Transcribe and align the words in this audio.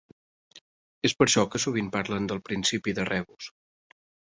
És 1.09 1.15
per 1.19 1.27
això 1.27 1.43
que 1.51 1.61
sovint 1.67 1.93
parlen 1.97 2.27
del 2.33 2.41
«principi 2.51 2.97
de 3.01 3.09
rebus». 3.13 3.53